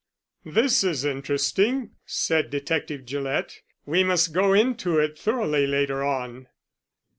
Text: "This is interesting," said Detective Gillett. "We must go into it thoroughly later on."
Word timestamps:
"This 0.47 0.83
is 0.83 1.05
interesting," 1.05 1.91
said 2.07 2.49
Detective 2.49 3.05
Gillett. 3.05 3.61
"We 3.85 4.03
must 4.03 4.33
go 4.33 4.51
into 4.51 4.97
it 4.97 5.15
thoroughly 5.15 5.67
later 5.67 6.03
on." 6.03 6.47